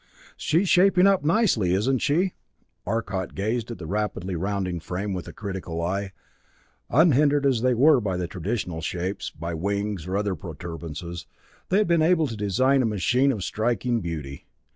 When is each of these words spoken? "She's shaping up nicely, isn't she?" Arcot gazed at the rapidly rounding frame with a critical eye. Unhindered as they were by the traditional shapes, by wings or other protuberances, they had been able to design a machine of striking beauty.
"She's 0.35 0.67
shaping 0.67 1.05
up 1.05 1.23
nicely, 1.23 1.75
isn't 1.75 1.99
she?" 1.99 2.33
Arcot 2.87 3.35
gazed 3.35 3.69
at 3.69 3.77
the 3.77 3.85
rapidly 3.85 4.35
rounding 4.35 4.79
frame 4.79 5.13
with 5.13 5.27
a 5.27 5.31
critical 5.31 5.79
eye. 5.79 6.11
Unhindered 6.89 7.45
as 7.45 7.61
they 7.61 7.75
were 7.75 8.01
by 8.01 8.17
the 8.17 8.25
traditional 8.25 8.81
shapes, 8.81 9.29
by 9.29 9.53
wings 9.53 10.07
or 10.07 10.17
other 10.17 10.33
protuberances, 10.33 11.27
they 11.69 11.77
had 11.77 11.87
been 11.87 12.01
able 12.01 12.25
to 12.25 12.35
design 12.35 12.81
a 12.81 12.85
machine 12.87 13.31
of 13.31 13.43
striking 13.43 13.99
beauty. 14.01 14.47